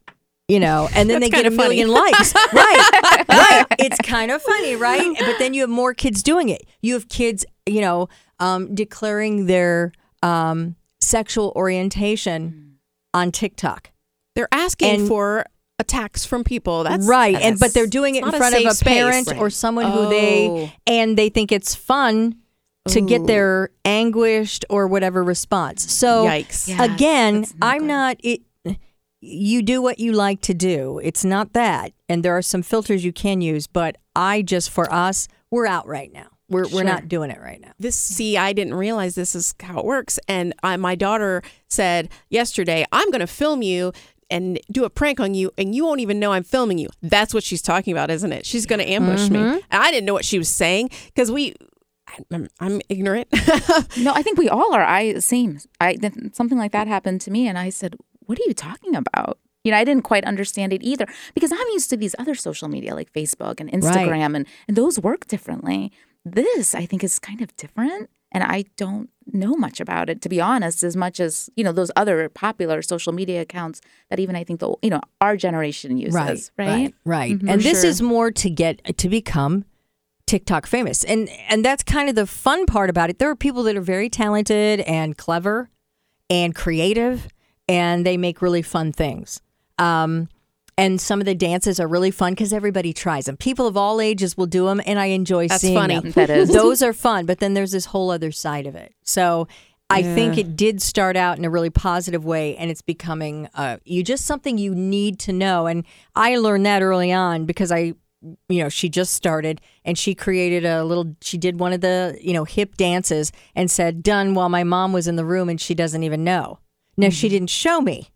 [0.50, 1.76] You know, and then they get a funny.
[1.76, 2.34] million likes.
[2.54, 3.26] right.
[3.30, 3.66] Right.
[3.78, 5.16] It's kind of funny, right?
[5.20, 6.64] But then you have more kids doing it.
[6.82, 8.10] You have kids, you know,
[8.40, 9.92] um, declaring their
[10.24, 12.69] um, sexual orientation
[13.14, 13.92] on TikTok.
[14.36, 15.46] They're asking And- for
[15.80, 16.84] attacks from people.
[16.84, 17.36] That's right.
[17.36, 18.84] And but they're doing it in not front of a space.
[18.84, 20.10] parent or someone who Oh.
[20.10, 22.36] they and they think it's fun
[22.90, 25.90] to get their anguished or whatever response.
[25.92, 26.68] So Yikes.
[26.68, 26.84] Yeah.
[26.84, 27.88] again, not I'm good.
[27.88, 28.42] not it
[29.22, 31.00] you do what you like to do.
[31.04, 31.92] It's not that.
[32.08, 35.88] And there are some filters you can use, but I just for us, we're out
[35.88, 36.28] right now.
[36.50, 37.72] We're we're not doing it right now.
[37.80, 42.10] this see i didn't realize this is how it works and I, my daughter said
[42.30, 43.94] yesterday i'm going to film you
[44.32, 47.34] and do a prank on you and you won't even know i'm filming you that's
[47.34, 49.58] what she's talking about isn't it she's going to ambush me mm-hmm.
[49.72, 51.56] and i didn't know what she was saying because we
[52.32, 53.28] I'm, I'm ignorant
[53.98, 54.84] No, I think we all are.
[54.84, 55.60] I same.
[55.80, 58.96] I th- something like that happened to me, and I said, "What are you talking
[58.96, 62.36] about?" You know, I didn't quite understand it either because I'm used to these other
[62.36, 65.92] social media like Facebook and Instagram, and and those work differently.
[66.34, 70.30] This, I think, is kind of different, and I don't know much about it to
[70.30, 70.84] be honest.
[70.84, 74.60] As much as you know, those other popular social media accounts that even I think
[74.60, 76.68] the you know our generation uses, right?
[76.68, 77.32] right, right.
[77.32, 77.90] And this sure.
[77.90, 79.66] is more to get to become
[80.26, 83.20] TikTok famous, and and that's kind of the fun part about it.
[83.20, 85.70] There are people that are very talented and clever
[86.30, 87.28] and creative,
[87.68, 89.42] and they make really fun things.
[89.78, 90.30] Um,
[90.80, 93.38] and some of the dances are really fun because everybody tries them.
[93.38, 96.00] People of all ages will do them, and I enjoy That's seeing funny.
[96.00, 96.12] them.
[96.12, 96.50] That is.
[96.54, 98.94] Those are fun, but then there's this whole other side of it.
[99.04, 99.48] So
[99.90, 103.78] I think it did start out in a really positive way, and it's becoming uh,
[103.84, 105.68] you just something you need to know.
[105.68, 110.14] And I learned that early on because I you know, she just started and she
[110.14, 114.34] created a little, she did one of the, you know, hip dances and said, done
[114.34, 116.60] while my mom was in the room and she doesn't even know.
[116.98, 118.10] Now, she didn't show me,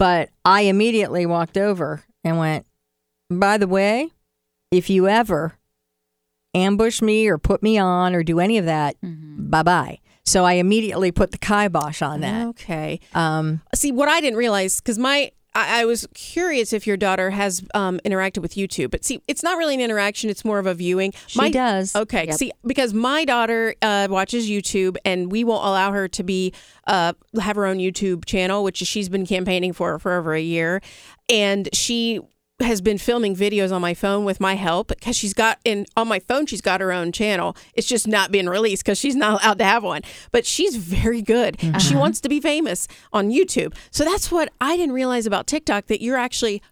[0.00, 2.64] but I immediately walked over and went,
[3.28, 4.08] by the way,
[4.70, 5.58] if you ever
[6.54, 9.98] ambush me or put me on or do any of that, bye bye.
[10.24, 12.46] So I immediately put the kibosh on that.
[12.48, 12.98] Okay.
[13.12, 17.30] Um, See, what I didn't realize, because my, I, I was curious if your daughter
[17.30, 20.66] has um, interacted with YouTube, but see, it's not really an interaction; it's more of
[20.66, 21.12] a viewing.
[21.26, 21.94] She does.
[21.94, 22.30] Okay.
[22.32, 26.52] See, because my daughter uh, watches YouTube, and we won't allow her to be
[26.86, 30.80] uh, have her own YouTube channel, which she's been campaigning for for over a year,
[31.28, 32.20] and she
[32.62, 36.08] has been filming videos on my phone with my help because she's got in on
[36.08, 37.56] my phone she's got her own channel.
[37.74, 40.02] It's just not being released because she's not allowed to have one.
[40.32, 41.56] But she's very good.
[41.58, 41.78] Mm-hmm.
[41.78, 42.00] She uh-huh.
[42.00, 43.74] wants to be famous on youtube.
[43.90, 46.62] So that's what i didn't realize about tiktok that you're actually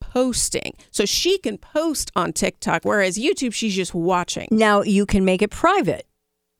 [0.00, 0.74] posting.
[0.90, 4.48] So she can post on tiktok whereas youtube she's just watching.
[4.50, 6.06] Now you can make it private.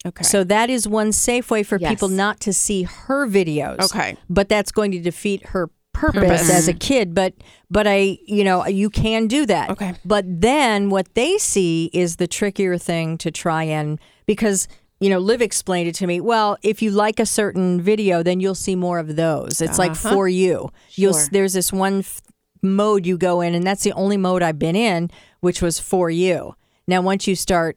[0.06, 0.22] okay.
[0.24, 1.90] So that is one safe way for Yes.
[1.90, 3.80] people not to see her videos.
[3.80, 4.16] Okay.
[4.28, 6.50] But that's going to defeat her purpose, Purpose.
[6.50, 7.14] as a kid.
[7.14, 7.34] But
[7.70, 9.70] but I you know, you can do that.
[9.70, 9.94] Okay.
[10.04, 15.18] But then what they see is the trickier thing to try and because you know,
[15.18, 16.20] Liv explained it to me.
[16.22, 19.60] Well, if you like a certain video, then you'll see more of those.
[19.60, 20.10] It's like Uh-huh.
[20.14, 20.70] for you.
[20.94, 22.22] You'll there's this one f-
[22.62, 26.08] mode you go in, and that's the only mode I've been in, which was for
[26.08, 26.54] you.
[26.88, 27.76] Now, once you start,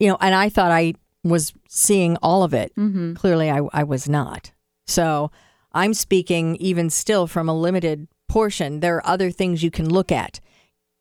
[0.00, 2.72] you know, and I thought I was seeing all of it.
[2.76, 3.14] Mm-hmm.
[3.14, 4.50] Clearly, I, I was not.
[4.88, 5.30] So
[5.76, 8.80] I'm speaking even still from a limited portion.
[8.80, 10.40] There are other things you can look at.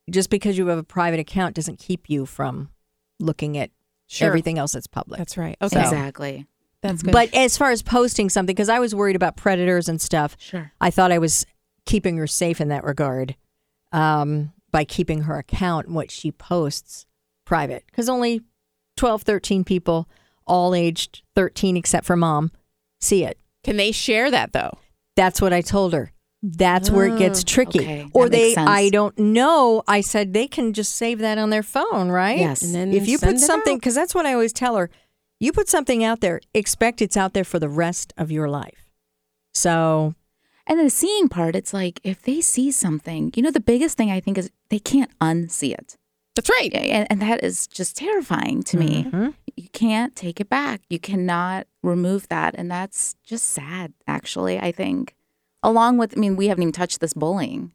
[0.10, 2.70] Just because you have a private account doesn't keep you from
[3.20, 3.72] looking at
[4.08, 4.28] Sure.
[4.28, 5.18] everything else that's public.
[5.18, 6.46] that's right okay Exactly.
[6.82, 10.00] that's good But as far as posting something, because I was worried about predators and
[10.00, 10.72] stuff, Sure.
[10.80, 11.44] I thought I was
[11.88, 13.36] keeping her safe in that regard
[13.92, 17.08] um, by keeping her account and what she posts
[17.46, 17.84] private.
[17.88, 18.42] Because only
[18.98, 20.08] 12, 13 people,
[20.46, 22.52] all aged 13 except for mom,
[23.02, 23.40] see it.
[23.66, 24.78] Can they share that though
[25.16, 26.12] That's what I told her.
[26.44, 27.80] That's where it oh, gets tricky.
[27.80, 28.08] okay.
[28.14, 28.70] Or they, sense.
[28.70, 29.82] I don't know.
[29.88, 32.38] I said they can just save that on their phone, right?
[32.38, 32.62] Yes.
[32.62, 34.92] And then if you put something, because that's what I always tell her,
[35.40, 38.92] you put something out there, expect it's out there for the rest of your life.
[39.54, 40.14] So
[40.68, 44.12] And the seeing part, it's like if they see something, you know, the biggest thing
[44.12, 45.96] I think is they can't unsee it.
[46.36, 49.06] that's right And, and that is just terrifying to me.
[49.06, 49.30] Mm-hmm.
[49.56, 50.82] You can't take it back.
[50.90, 52.56] You cannot remove that.
[52.58, 55.16] And that's just sad, actually, I think.
[55.64, 57.74] Along with, I mean, we haven't even touched this bullying.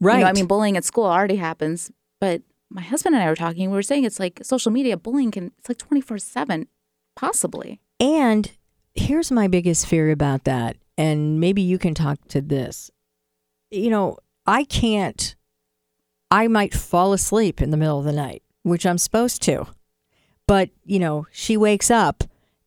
[0.00, 0.18] right.
[0.18, 3.36] You know, I mean, bullying at school already happens, but my husband and I were
[3.36, 3.70] talking.
[3.70, 6.66] We were saying it's like social media bullying can, it's like 24 7,
[7.14, 7.80] possibly.
[8.00, 8.50] And
[8.94, 10.76] here's my biggest fear about that.
[10.98, 12.90] And maybe you can talk to this.
[13.70, 15.34] You know, I can't,
[16.30, 19.66] I might fall asleep in the middle of the night, which I'm supposed to.
[20.52, 22.24] But, you know, she wakes up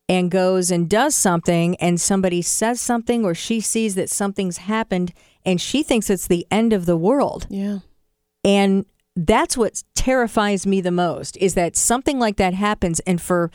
[0.10, 5.14] and goes and does something, and somebody says something, or she sees that something's happened,
[5.46, 7.46] and she thinks it's the end of the world.
[7.48, 7.82] yeah
[8.44, 13.52] And that's what terrifies me the most is that something like that happens and for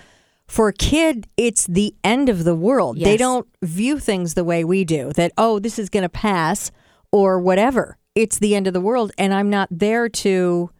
[0.46, 2.98] for a kid it's the end of the world.
[3.00, 6.70] They don't view things the way we do that oh this is going to pass
[7.10, 7.98] or whatever.
[8.14, 10.70] It's the end of the world and I'm not there to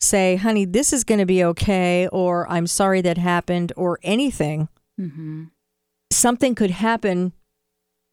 [0.00, 4.68] say honey this is going to be okay or I'm sorry that happened or anything.
[5.00, 5.44] Mm-hmm.
[6.12, 7.32] Something could happen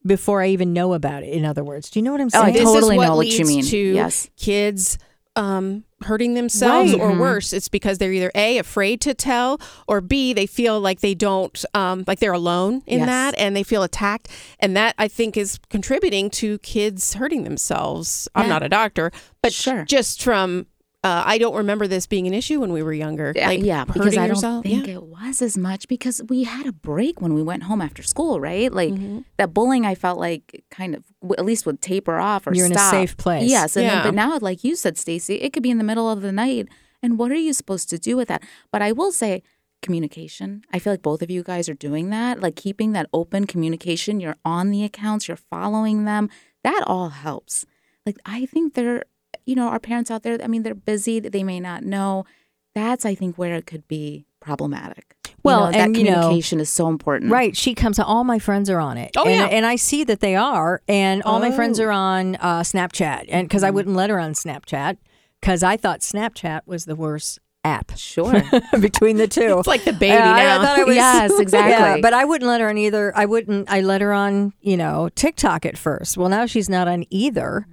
[0.06, 1.90] before I even know about it in other words.
[1.90, 2.54] Do you know what I'm Oh, I saying?
[2.54, 3.64] this totally is what know what you leads mean.
[3.66, 4.30] To Yes.
[4.38, 4.98] kids
[5.38, 7.02] um, hurting themselves, Right.
[7.02, 7.20] or Mhm.
[7.20, 11.14] worse, it's because they're either a afraid to tell, or b they feel like they
[11.14, 13.08] don't, um, like they're alone in Yes.
[13.08, 14.30] that, and they feel attacked,
[14.62, 18.30] and that I think is contributing to kids hurting themselves.
[18.34, 19.12] I'm not a doctor,
[19.44, 19.84] but Sure.
[19.84, 20.68] just from.
[21.06, 23.32] Uh, I don't remember this being an issue when we were younger.
[23.36, 24.64] Yeah, like yeah, because hurting I don't yourself.
[24.64, 24.96] think yeah.
[24.96, 28.40] it was as much because we had a break when we went home after school,
[28.40, 28.72] right?
[28.82, 29.20] Like Mm-hmm.
[29.38, 31.04] that bullying, I felt like kind of
[31.38, 32.92] at least would taper off or You're in a stop.
[32.92, 33.50] safe place.
[33.50, 33.96] Yes, and Yeah.
[33.96, 36.32] then, but now, like you said, Stacey, it could be in the middle of the
[36.32, 36.68] night,
[37.04, 38.42] and what are you supposed to do with that?
[38.72, 39.44] But I will say,
[39.86, 40.64] communication.
[40.74, 44.20] I feel like both of you guys are doing that, like keeping that open communication.
[44.20, 46.30] You're on the accounts, you're following them.
[46.64, 47.66] That all helps.
[48.06, 49.04] Like I think they're,
[49.46, 50.38] you know, our parents out there.
[50.44, 51.20] I mean, they're busy.
[51.20, 52.26] They may not know.
[52.74, 55.16] That's I think where it could be problematic.
[55.28, 57.32] You Well, know, that and, you know, communication is so important.
[57.32, 57.56] Right.
[57.56, 59.12] She comes, all my friends are on it.
[59.16, 59.46] Oh, and, yeah.
[59.46, 60.82] And I see that they are.
[60.88, 61.86] And all my friends Oh.
[61.86, 63.26] are on uh, Snapchat.
[63.30, 64.98] And because I wouldn't let her on Snapchat
[65.40, 68.44] because I thought Snapchat was the worst app Sure.
[68.80, 69.58] between the two.
[69.60, 70.62] It's like the baby Yeah, I- now.
[70.62, 71.72] I, thought it was, Yes, exactly.
[71.72, 73.16] Yeah, but I wouldn't let her on either.
[73.16, 73.70] I wouldn't.
[73.72, 76.18] I let her on, you know, TikTok at first.
[76.18, 77.68] Well, now she's not on either.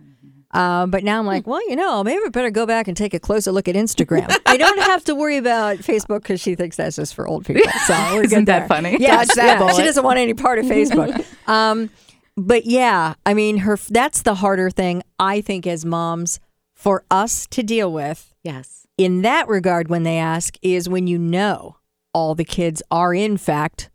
[0.52, 3.14] Um, but now I'm like, well, you know, maybe I better go back and take
[3.14, 4.30] a closer look at Instagram.
[4.46, 7.62] I don't have to worry about Facebook because she thinks that's just for old people.
[7.86, 8.68] So we're Isn't that there.
[8.68, 8.98] funny?
[8.98, 9.72] Dodge yeah.
[9.72, 11.24] She doesn't want any part of Facebook.
[11.48, 11.88] um,
[12.36, 16.38] but yeah, I mean, her that's the harder thing I think as moms
[16.74, 18.86] for us to deal with Yes.
[18.98, 21.76] in that regard when they ask is when you know
[22.12, 23.88] all the kids are in fact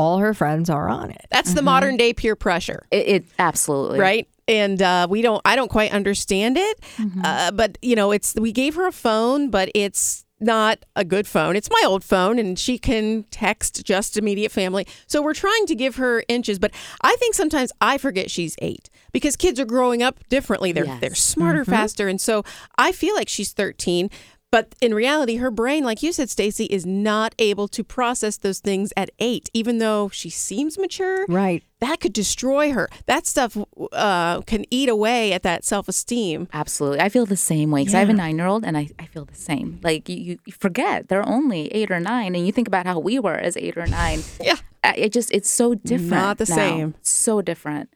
[0.00, 1.26] all her friends are on it.
[1.30, 2.82] That's the modern day peer pressure.
[2.90, 3.98] It, it absolutely.
[3.98, 7.20] right and uh, we don't i don't quite understand it Mm-hmm.
[7.24, 11.26] uh, but you know it's we gave her a phone but it's not a good
[11.26, 15.66] phone it's my old phone and she can text just immediate family so we're trying
[15.66, 16.70] to give her inches but
[17.02, 21.00] i think sometimes i forget she's eight because kids are growing up differently they're Yes.
[21.00, 21.70] they're smarter Mm-hmm.
[21.72, 22.42] faster and so
[22.78, 24.08] i feel like she's 13
[24.50, 28.58] but in reality, her brain, like you said, Stacy, is not able to process those
[28.60, 31.62] things at eight, even though she seems mature Right.
[31.80, 32.88] that could destroy her.
[33.06, 33.56] That stuff
[33.92, 36.48] uh, can eat away at that self esteem.
[36.52, 37.00] Absolutely.
[37.00, 39.06] I feel the same way because I have a nine year old and I, I
[39.06, 39.78] feel the same.
[39.82, 43.18] Like you, you forget they're only eight or nine and you think about how we
[43.18, 44.20] were as eight or nine.
[44.42, 44.56] Yeah.
[44.96, 46.10] It just, it's so different.
[46.10, 46.54] Not the now.
[46.56, 46.94] same.
[47.02, 47.90] So different.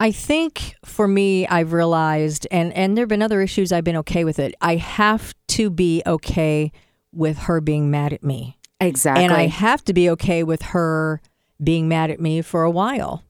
[0.00, 3.72] I think for me, I've realized, and and there've been other issues.
[3.72, 4.54] I've been okay with it.
[4.60, 6.72] I have to be okay
[7.12, 9.24] with her being mad at me, Exactly.
[9.24, 11.20] and I have to be okay with her
[11.62, 13.22] being mad at me for a while.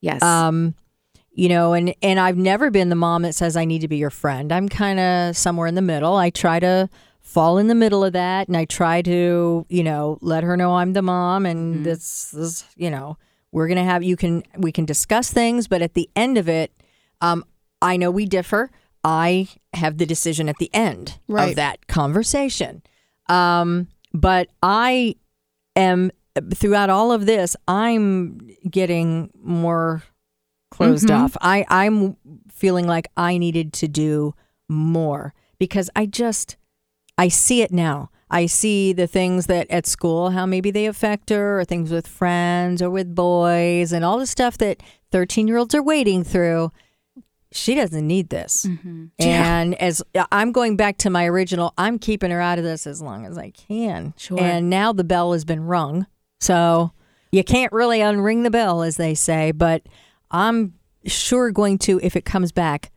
[0.00, 0.22] yes.
[0.22, 0.74] Um,
[1.34, 3.96] you know, and and I've never been the mom that says I need to be
[3.96, 4.52] your friend.
[4.52, 6.14] I'm kind of somewhere in the middle.
[6.16, 6.88] I try to
[7.20, 10.74] fall in the middle of that, and I try to, you know, let her know
[10.76, 13.16] I'm the mom, and this, this, you know,
[13.52, 16.72] we're gonna have you can we can discuss things, but at the end of it,
[17.20, 17.44] um,
[17.80, 18.70] I know we differ.
[19.04, 21.50] I have the decision at the end Right.
[21.50, 22.82] of that conversation.
[23.28, 25.16] Um, but I
[25.76, 26.10] am
[26.54, 28.38] throughout all of this, I'm
[28.70, 30.02] getting more
[30.70, 31.24] closed Mhm.
[31.24, 31.36] off.
[31.42, 32.16] I I'm
[32.50, 34.34] feeling like I needed to do
[34.68, 36.56] more because I just
[37.18, 38.10] I see it now.
[38.32, 42.08] I see the things that at school, how maybe they affect her, or things with
[42.08, 46.72] friends or with boys, and all the stuff that 13 year olds are wading through.
[47.52, 48.64] She doesn't need this.
[48.64, 49.06] Mm-hmm.
[49.18, 52.86] And as uh, I'm going back to my original, I'm keeping her out of this
[52.86, 54.14] as long as I can.
[54.16, 54.40] Sure.
[54.40, 56.06] And now the bell has been rung.
[56.40, 56.92] So
[57.30, 59.82] you can't really unring the bell, as they say, but
[60.30, 60.72] I'm
[61.04, 62.90] sure going to, if it comes back,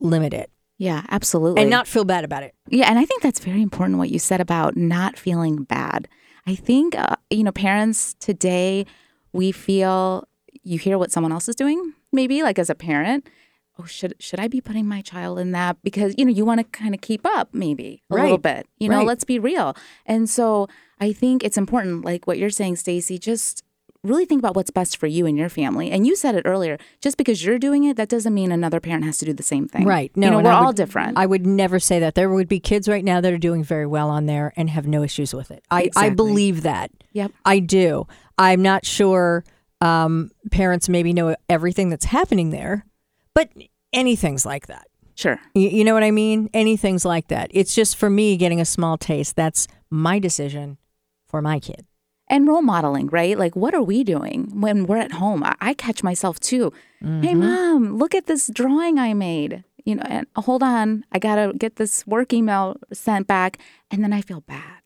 [0.00, 1.62] limit it yeah, absolutely.
[1.62, 2.54] and not feel bad about it.
[2.68, 6.08] Yeah, and I think that's very important what you said about not feeling bad.
[6.46, 8.84] I think uh, you know parents today
[9.32, 10.28] we feel
[10.62, 13.26] you hear what someone else is doing maybe like as a parent
[13.78, 16.60] oh should should I be putting my child in that because you know you want
[16.60, 19.06] to kind of keep up maybe a little bit you know Right.
[19.06, 19.74] let's be real
[20.06, 20.68] and so
[21.00, 23.63] I think it's important like what you're saying Stacy just
[24.04, 26.78] really think about what's best for you and your family and you said it earlier
[27.00, 29.66] just because you're doing it that doesn't mean another parent has to do the same
[29.66, 30.12] thing Right.
[30.14, 32.14] you No, know we're all different I would never say that.
[32.14, 34.86] There would be kids right now that are doing very well on there and have
[34.86, 35.64] no issues with it.
[35.70, 36.90] I, I believe that.
[37.12, 37.32] Yep.
[37.44, 38.06] I do.
[38.38, 39.44] I'm not sure
[39.80, 42.84] um, parents maybe know everything that's happening there,
[43.34, 43.50] but
[43.92, 44.86] anything's like that.
[45.14, 46.50] sure You, you know what I mean?
[46.54, 47.50] Anything's like that.
[47.52, 49.36] It's just for me getting a small taste.
[49.36, 50.78] That's my decision
[51.28, 51.86] for my kid.
[52.34, 53.38] And role modeling, right?
[53.38, 55.44] Like, what are we doing when we're at home?
[55.44, 56.72] I, I catch myself too.
[57.22, 59.62] Hey, mom, look at this drawing I made.
[59.84, 63.58] You know, and hold on, I gotta get this work email sent back,
[63.90, 64.80] and then I feel bad.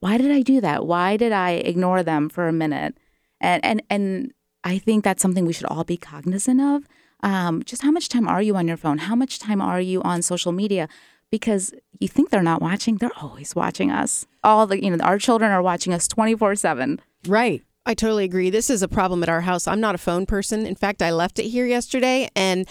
[0.00, 0.86] Why did I do that?
[0.86, 2.96] Why did I ignore them for a minute?
[3.40, 4.32] And and and
[4.64, 6.84] I think that's something we should all be cognizant of.
[7.22, 8.98] Um, just how much time are you on your phone?
[8.98, 10.88] How much time are you on social media?
[11.30, 14.26] Because you think they're not watching, they're always watching us.
[14.42, 17.00] All the you know, our children are watching us twenty four seven.
[17.26, 17.62] Right.
[17.86, 18.50] I totally agree.
[18.50, 19.66] This is a problem at our house.
[19.66, 20.66] I'm not a phone person.
[20.66, 22.68] In fact, I left it here yesterday and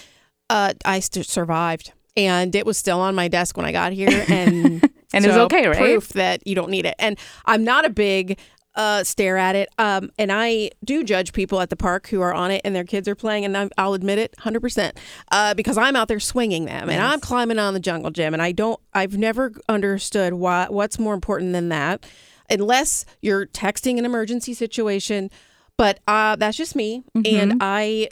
[0.49, 1.91] uh, I st- survived.
[2.15, 4.09] And it was still on my desk when I got here.
[4.29, 5.77] And, And it was okay, right?
[5.77, 6.93] Proof that you don't need it.
[6.99, 8.37] And I'm not a big
[8.77, 9.69] uh, stare at it.
[9.79, 12.83] Um, and I do judge people at the park who are on it and their
[12.83, 13.43] kids are playing.
[13.43, 14.95] And I'm, I'll admit it 100%
[15.31, 18.33] uh, because I'm out there swinging them and I'm climbing on the jungle gym.
[18.33, 22.05] And I don't, I've never understood why, what's more important than that
[22.49, 25.31] unless you're texting an emergency situation.
[25.75, 27.03] But uh, that's just me.
[27.25, 28.09] And I,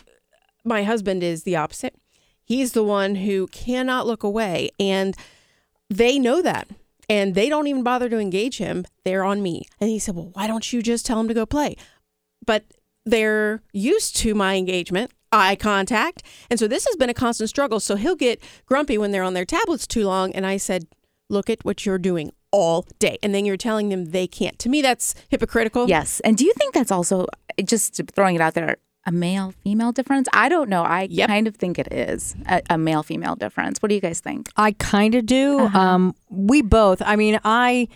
[0.64, 1.96] my husband is the opposite.
[2.44, 4.72] He's the one who cannot look away.
[4.80, 5.16] And
[5.90, 6.68] they know that.
[7.10, 8.86] And they don't even bother to engage him.
[9.04, 9.68] They're on me.
[9.80, 11.76] And he said, Well, why don't you just tell him to go play?
[12.46, 12.66] But
[13.06, 16.24] they're used to my engagement, eye contact.
[16.50, 17.80] And so this has been a constant struggle.
[17.80, 20.32] So he'll get grumpy when they're on their tablets too long.
[20.34, 20.88] And I said,
[21.30, 23.18] Look at what you're doing all day.
[23.24, 24.58] And then you're telling them they can't.
[24.60, 25.90] To me, that's hypocritical.
[25.90, 26.20] Yes.
[26.22, 27.26] And do you think that's also
[27.64, 28.78] just throwing it out there?
[29.06, 30.28] A male female difference.
[30.34, 30.84] I don't know.
[30.84, 31.28] I Yep.
[31.30, 33.80] kind of think it is a, a male female difference.
[33.82, 34.50] What do you guys think?
[34.58, 35.60] I kind of do.
[35.60, 35.80] Uh-huh.
[35.80, 37.02] Um, we both.
[37.06, 37.88] I mean, I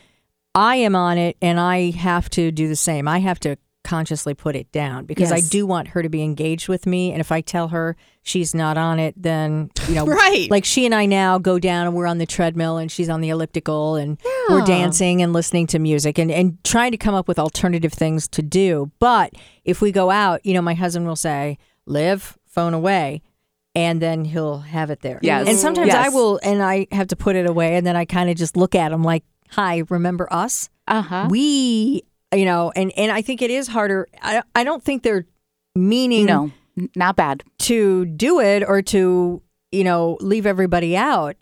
[0.55, 3.07] I am on it, and I have to do the same.
[3.07, 6.67] I have to consciously put it down because I do want her to be engaged
[6.67, 7.11] with me.
[7.11, 10.49] And if I tell her she's not on it, then you know, Right.
[10.51, 13.21] Like she and I now go down, and we're on the treadmill, and she's on
[13.21, 14.19] the elliptical, and
[14.49, 18.27] we're dancing and listening to music, and and trying to come up with alternative things
[18.29, 18.91] to do.
[18.99, 23.21] But if we go out, you know, my husband will say, "Liv phone away."
[23.75, 25.19] And then he'll have it there.
[25.21, 25.47] Yes.
[25.47, 28.29] And sometimes I will, and I have to put it away, and then I kind
[28.29, 30.69] of just look at him like, "Hi, remember us?
[30.87, 31.27] Uh huh.
[31.29, 32.03] We,
[32.33, 34.07] you know." And and I think it is harder.
[34.21, 35.25] I I don't think they're
[35.75, 36.51] meaning No,
[36.95, 37.43] not bad.
[37.59, 41.35] to do it or to you know leave everybody out.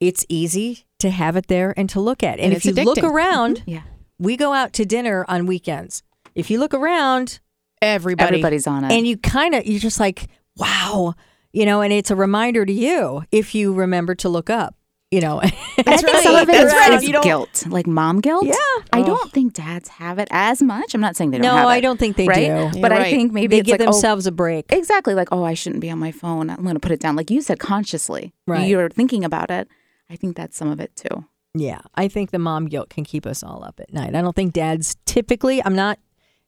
[0.00, 2.34] It's easy to have it there and to look at.
[2.38, 3.10] And, And if you it's look addicting.
[3.10, 3.70] around, mm-hmm.
[3.70, 3.82] Yeah.
[4.18, 6.02] we go out to dinner on weekends.
[6.34, 7.40] If you look around
[7.82, 8.28] Everybody.
[8.28, 8.92] Everybody's on it.
[8.92, 11.14] and you kind of you're just like, wow,
[11.52, 14.74] you know, and it's a reminder to you if you remember to look up,
[15.16, 15.40] you know.
[15.76, 16.42] That's I think some right.
[16.44, 16.92] of it That's is- right.
[16.92, 18.44] is If you guilt, like mom guilt.
[18.46, 18.52] Yeah.
[18.92, 19.04] I Oh.
[19.04, 20.94] don't think dads have it as much.
[20.94, 21.72] I'm not saying they don't no, have it.
[21.72, 22.72] I don't think they right?
[22.72, 22.80] do.
[22.80, 23.10] But You're I right.
[23.10, 24.66] think maybe They it's give like, oh, themselves a break.
[24.70, 25.14] Exactly.
[25.14, 26.50] Like, oh, I shouldn't be on my phone.
[26.50, 27.16] I'm going to put it down.
[27.16, 28.32] Like you said, consciously.
[28.46, 28.68] Right.
[28.68, 29.68] You're thinking about it.
[30.08, 31.24] I think that's some of it too.
[31.58, 34.14] Yeah, I think the mom guilt can keep us all up at night.
[34.14, 35.98] I don't think dads typically, I'm not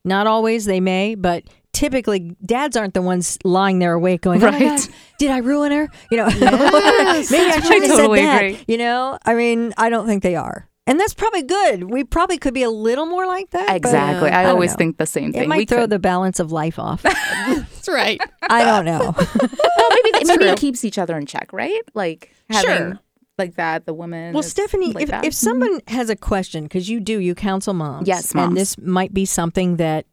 [0.05, 1.45] not always they may, but
[1.79, 4.79] typically dads aren't the ones lying there awake going, "Oh my Right.
[4.81, 8.43] God, did I ruin her?" You know, maybe I should have totally said that.
[8.43, 8.65] agree.
[8.67, 10.69] You know, I mean, I don't think they are.
[10.89, 11.85] And that's probably good.
[11.85, 13.67] We probably could be a little more like that.
[13.67, 14.31] but Exactly.
[14.31, 14.77] Uh, I, don't always know.
[14.77, 15.43] think the same thing.
[15.43, 17.03] it might We throw could- the balance of life off.
[17.03, 18.19] That's right.
[18.49, 19.15] I don't know.
[19.15, 20.53] well, maybe they, maybe true.
[20.53, 21.83] it keeps each other in check, right?
[21.93, 23.01] Like having Sure.
[23.37, 24.33] like that, the woman.
[24.33, 25.25] Well, Stephanie, like if, that.
[25.27, 25.45] if mm-hmm.
[25.45, 28.09] someone has a question, because you do, you counsel moms.
[28.09, 28.49] Yes, moms.
[28.49, 30.07] And this might be something that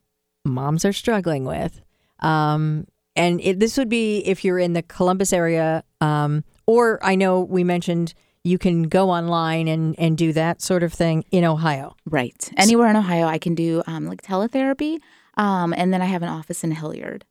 [0.45, 1.81] moms are struggling with.
[2.19, 7.15] Um, and it, this would be if you're in the Columbus area, um, or I
[7.15, 11.43] know we mentioned you can go online and, and do that sort of thing in
[11.43, 11.95] Ohio.
[12.05, 14.99] right anywhere in Ohio, I can do um, like teletherapy,
[15.37, 17.25] um, and then I have an office in Hilliard.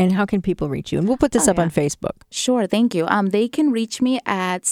[0.00, 0.98] And how can people reach you?
[0.98, 1.64] And we'll put this Oh, up yeah.
[1.64, 2.22] on Facebook.
[2.30, 3.04] Sure, thank you.
[3.08, 4.62] Um, they can reach me at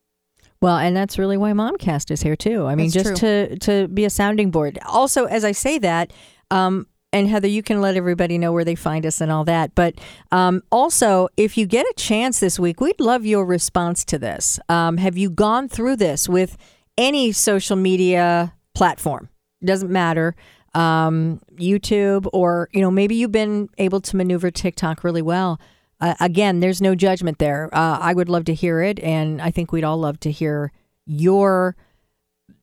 [0.60, 2.66] Well, and that's really why Momcast is here too.
[2.66, 4.78] I mean, That's just to to be a sounding board.
[4.86, 6.12] Also, as I say that,
[6.50, 9.74] um, and Heather, you can let everybody know where they find us and all that.
[9.74, 9.94] But
[10.30, 14.60] um, also, if you get a chance this week, we'd love your response to this.
[14.68, 16.58] Um, have you gone through this with
[16.98, 19.30] any social media platform?
[19.64, 20.36] Doesn't matter.
[20.74, 25.58] Um, YouTube, or you know, maybe you've been able to maneuver TikTok really well.
[26.00, 27.70] Uh, again, there's no judgment there.
[27.72, 30.72] Uh, I would love to hear it, and I think we'd all love to hear
[31.06, 31.74] your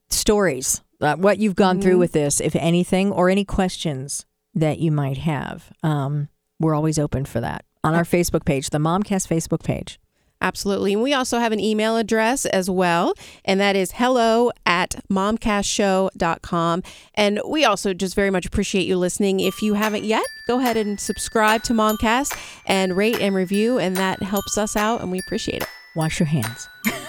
[0.10, 4.26] stories, uh, what you've gone through with this, if anything, or any questions
[4.56, 5.72] that you might have.
[5.84, 6.30] Um,
[6.60, 10.00] we're always open for that on our Facebook page, the Momcast Facebook page.
[10.42, 10.94] Absolutely.
[10.94, 13.14] And we also have an email address as well,
[13.46, 16.84] and that is hello at momcastshow.com.
[17.16, 19.40] And we also just very much appreciate you listening.
[19.40, 23.96] If you haven't yet, go ahead and subscribe to Momcast and rate and review, and
[23.98, 25.70] that helps us out, and we appreciate it.
[25.96, 26.68] Wash your hands.